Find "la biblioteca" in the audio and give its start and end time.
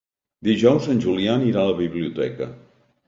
1.73-2.49